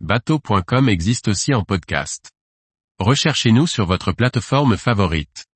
bateau.com 0.00 0.90
existe 0.90 1.28
aussi 1.28 1.54
en 1.54 1.64
podcast. 1.64 2.30
Recherchez-nous 2.98 3.66
sur 3.66 3.86
votre 3.86 4.12
plateforme 4.12 4.76
favorite. 4.76 5.46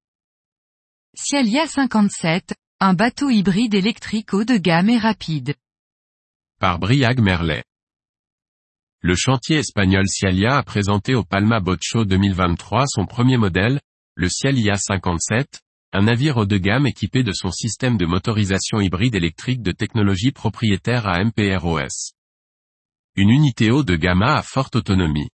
Cialia 1.14 1.66
57, 1.66 2.54
un 2.80 2.94
bateau 2.94 3.28
hybride 3.28 3.74
électrique 3.74 4.32
haut 4.32 4.44
de 4.44 4.56
gamme 4.56 4.88
et 4.88 4.96
rapide. 4.96 5.56
Par 6.58 6.78
Briag 6.78 7.20
Merlet. 7.20 7.64
Le 9.02 9.14
chantier 9.14 9.58
espagnol 9.58 10.06
Cialia 10.08 10.56
a 10.56 10.62
présenté 10.62 11.14
au 11.14 11.22
Palma 11.22 11.60
Boat 11.60 11.78
Show 11.82 12.06
2023 12.06 12.84
son 12.86 13.04
premier 13.04 13.36
modèle, 13.36 13.78
le 14.14 14.30
Cialia 14.30 14.76
57, 14.76 15.60
un 15.92 16.02
navire 16.02 16.38
haut 16.38 16.46
de 16.46 16.56
gamme 16.56 16.86
équipé 16.86 17.22
de 17.22 17.32
son 17.32 17.50
système 17.50 17.98
de 17.98 18.06
motorisation 18.06 18.80
hybride 18.80 19.16
électrique 19.16 19.60
de 19.60 19.72
technologie 19.72 20.32
propriétaire 20.32 21.06
à 21.06 21.22
MPROS. 21.22 22.14
Unité 23.28 23.70
haut 23.70 23.82
de 23.82 23.96
gamma 23.96 24.36
à 24.36 24.42
forte 24.42 24.76
autonomie. 24.76 25.28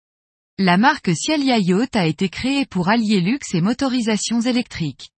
La 0.58 0.78
marque 0.78 1.14
Cialia 1.14 1.58
Yacht 1.58 1.96
a 1.96 2.06
été 2.06 2.30
créée 2.30 2.64
pour 2.64 2.88
allier 2.88 3.20
luxe 3.20 3.54
et 3.54 3.60
motorisations 3.60 4.40
électriques. 4.40 5.10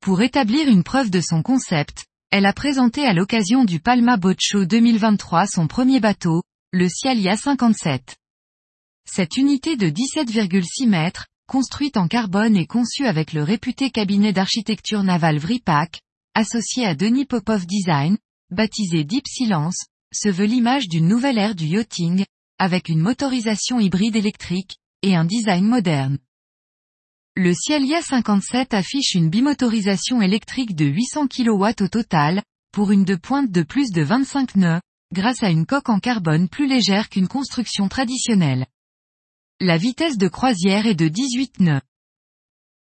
Pour 0.00 0.22
établir 0.22 0.68
une 0.68 0.82
preuve 0.82 1.10
de 1.10 1.20
son 1.20 1.42
concept, 1.42 2.06
elle 2.30 2.46
a 2.46 2.54
présenté 2.54 3.04
à 3.04 3.12
l'occasion 3.12 3.64
du 3.64 3.80
Palma 3.80 4.16
Boat 4.16 4.36
Show 4.40 4.64
2023 4.64 5.46
son 5.46 5.66
premier 5.66 6.00
bateau, 6.00 6.42
le 6.72 6.88
Cialia 6.88 7.36
57. 7.36 8.16
Cette 9.06 9.36
unité 9.36 9.76
de 9.76 9.88
17,6 9.88 10.88
mètres, 10.88 11.26
construite 11.46 11.96
en 11.96 12.08
carbone 12.08 12.56
et 12.56 12.66
conçue 12.66 13.06
avec 13.06 13.32
le 13.32 13.42
réputé 13.42 13.90
cabinet 13.90 14.32
d'architecture 14.32 15.02
navale 15.02 15.38
Vripak, 15.38 16.00
associé 16.34 16.86
à 16.86 16.94
Denis 16.94 17.26
Popov 17.26 17.66
Design, 17.66 18.16
baptisé 18.50 19.04
Deep 19.04 19.26
Silence, 19.26 19.84
se 20.14 20.28
veut 20.28 20.46
l'image 20.46 20.88
d'une 20.88 21.08
nouvelle 21.08 21.38
ère 21.38 21.54
du 21.54 21.66
yachting, 21.66 22.24
avec 22.58 22.88
une 22.88 23.00
motorisation 23.00 23.80
hybride 23.80 24.16
électrique, 24.16 24.78
et 25.02 25.16
un 25.16 25.24
design 25.24 25.66
moderne. 25.66 26.18
Le 27.36 27.52
Cialia 27.52 28.00
57 28.00 28.74
affiche 28.74 29.14
une 29.14 29.28
bimotorisation 29.28 30.22
électrique 30.22 30.76
de 30.76 30.84
800 30.84 31.26
kW 31.26 31.66
au 31.80 31.88
total, 31.88 32.42
pour 32.72 32.92
une 32.92 33.04
de 33.04 33.16
pointe 33.16 33.50
de 33.50 33.62
plus 33.62 33.90
de 33.90 34.02
25 34.02 34.54
nœuds, 34.56 34.80
grâce 35.12 35.42
à 35.42 35.50
une 35.50 35.66
coque 35.66 35.88
en 35.88 35.98
carbone 35.98 36.48
plus 36.48 36.68
légère 36.68 37.08
qu'une 37.08 37.28
construction 37.28 37.88
traditionnelle. 37.88 38.66
La 39.60 39.76
vitesse 39.76 40.16
de 40.16 40.28
croisière 40.28 40.86
est 40.86 40.94
de 40.94 41.08
18 41.08 41.60
nœuds. 41.60 41.80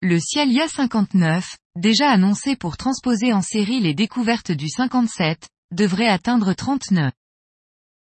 Le 0.02 0.20
Cialia 0.20 0.68
59, 0.68 1.58
déjà 1.75 2.09
annoncé 2.09 2.56
pour 2.56 2.78
transposer 2.78 3.34
en 3.34 3.42
série 3.42 3.80
les 3.80 3.94
découvertes 3.94 4.52
du 4.52 4.70
57, 4.70 5.47
devrait 5.76 6.08
atteindre 6.08 6.54
30 6.54 6.92
nœuds. 6.92 7.12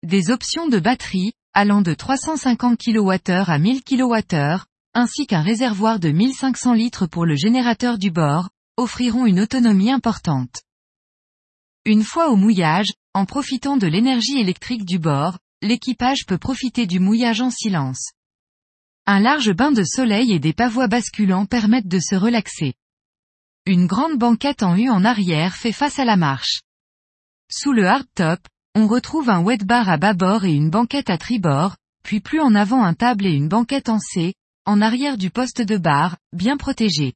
Des 0.02 0.30
options 0.30 0.68
de 0.68 0.78
batterie, 0.78 1.32
allant 1.52 1.82
de 1.82 1.92
350 1.92 2.78
kWh 2.78 3.30
à 3.30 3.58
1000 3.58 3.82
kWh, 3.82 4.64
ainsi 4.94 5.26
qu'un 5.26 5.42
réservoir 5.42 5.98
de 5.98 6.10
1500 6.10 6.72
litres 6.72 7.06
pour 7.06 7.26
le 7.26 7.34
générateur 7.34 7.98
du 7.98 8.10
bord, 8.10 8.48
offriront 8.76 9.26
une 9.26 9.40
autonomie 9.40 9.90
importante. 9.90 10.62
Une 11.84 12.04
fois 12.04 12.30
au 12.30 12.36
mouillage, 12.36 12.92
en 13.12 13.26
profitant 13.26 13.76
de 13.76 13.86
l'énergie 13.86 14.38
électrique 14.38 14.84
du 14.84 14.98
bord, 14.98 15.38
l'équipage 15.60 16.26
peut 16.26 16.38
profiter 16.38 16.86
du 16.86 17.00
mouillage 17.00 17.40
en 17.40 17.50
silence. 17.50 18.12
Un 19.06 19.20
large 19.20 19.52
bain 19.52 19.70
de 19.70 19.84
soleil 19.84 20.32
et 20.32 20.38
des 20.38 20.52
pavois 20.52 20.88
basculants 20.88 21.46
permettent 21.46 21.88
de 21.88 21.98
se 21.98 22.14
relaxer. 22.14 22.74
Une 23.66 23.86
grande 23.86 24.18
banquette 24.18 24.62
en 24.62 24.76
U 24.76 24.88
en 24.88 25.04
arrière 25.04 25.54
fait 25.56 25.72
face 25.72 25.98
à 25.98 26.04
la 26.04 26.16
marche. 26.16 26.62
Sous 27.56 27.72
le 27.72 27.86
hardtop, 27.86 28.40
on 28.74 28.88
retrouve 28.88 29.30
un 29.30 29.40
wet 29.40 29.58
bar 29.58 29.88
à 29.88 29.96
bâbord 29.96 30.44
et 30.44 30.52
une 30.52 30.70
banquette 30.70 31.08
à 31.08 31.18
tribord, 31.18 31.76
puis 32.02 32.18
plus 32.18 32.40
en 32.40 32.52
avant 32.52 32.82
un 32.82 32.94
table 32.94 33.26
et 33.26 33.32
une 33.32 33.48
banquette 33.48 33.88
en 33.88 34.00
C, 34.00 34.34
en 34.66 34.80
arrière 34.82 35.16
du 35.16 35.30
poste 35.30 35.62
de 35.62 35.76
bar, 35.76 36.16
bien 36.32 36.56
protégé. 36.56 37.12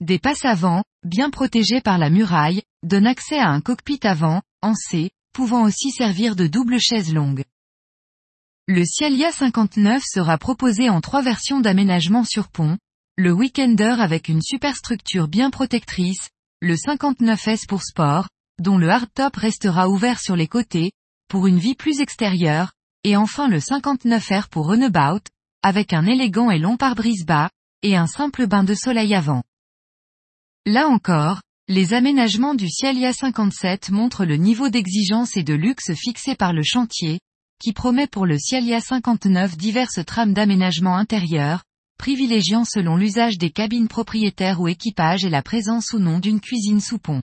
Des 0.00 0.18
passes 0.18 0.46
avant, 0.46 0.84
bien 1.04 1.28
protégées 1.28 1.82
par 1.82 1.98
la 1.98 2.08
muraille, 2.08 2.62
donnent 2.82 3.06
accès 3.06 3.38
à 3.38 3.50
un 3.50 3.60
cockpit 3.60 4.00
avant, 4.04 4.40
en 4.62 4.74
C, 4.74 5.10
pouvant 5.34 5.64
aussi 5.64 5.90
servir 5.90 6.34
de 6.34 6.46
double 6.46 6.80
chaise 6.80 7.12
longue. 7.12 7.44
Le 8.68 8.86
Cialia 8.86 9.32
59 9.32 10.02
sera 10.02 10.38
proposé 10.38 10.88
en 10.88 11.02
trois 11.02 11.20
versions 11.20 11.60
d'aménagement 11.60 12.24
sur 12.24 12.48
pont, 12.48 12.78
le 13.18 13.32
Weekender 13.32 13.96
avec 13.98 14.28
une 14.28 14.40
superstructure 14.40 15.28
bien 15.28 15.50
protectrice, 15.50 16.30
le 16.62 16.74
59S 16.74 17.66
pour 17.66 17.82
sport, 17.82 18.26
dont 18.60 18.78
le 18.78 18.90
hardtop 18.90 19.34
restera 19.36 19.88
ouvert 19.88 20.20
sur 20.20 20.36
les 20.36 20.46
côtés, 20.46 20.92
pour 21.28 21.46
une 21.46 21.58
vie 21.58 21.74
plus 21.74 22.00
extérieure, 22.00 22.72
et 23.04 23.16
enfin 23.16 23.48
le 23.48 23.58
59R 23.58 24.48
pour 24.48 24.68
runabout, 24.68 25.24
avec 25.62 25.92
un 25.92 26.06
élégant 26.06 26.50
et 26.50 26.58
long 26.58 26.76
pare-brise 26.76 27.24
bas, 27.24 27.50
et 27.82 27.96
un 27.96 28.06
simple 28.06 28.46
bain 28.46 28.62
de 28.62 28.74
soleil 28.74 29.14
avant. 29.14 29.42
Là 30.66 30.88
encore, 30.88 31.40
les 31.68 31.94
aménagements 31.94 32.54
du 32.54 32.68
Cialia 32.68 33.12
57 33.12 33.90
montrent 33.90 34.24
le 34.24 34.36
niveau 34.36 34.68
d'exigence 34.68 35.36
et 35.36 35.42
de 35.42 35.54
luxe 35.54 35.94
fixé 35.94 36.34
par 36.34 36.52
le 36.52 36.62
chantier, 36.62 37.20
qui 37.60 37.72
promet 37.72 38.06
pour 38.06 38.26
le 38.26 38.38
Cialia 38.38 38.80
59 38.80 39.56
diverses 39.56 40.04
trames 40.04 40.34
d'aménagement 40.34 40.96
intérieur, 40.96 41.62
privilégiant 41.96 42.64
selon 42.64 42.96
l'usage 42.96 43.38
des 43.38 43.50
cabines 43.50 43.88
propriétaires 43.88 44.60
ou 44.60 44.68
équipages 44.68 45.24
et 45.24 45.30
la 45.30 45.42
présence 45.42 45.92
ou 45.92 45.98
non 45.98 46.18
d'une 46.18 46.40
cuisine 46.40 46.80
sous 46.80 46.98
pont. 46.98 47.22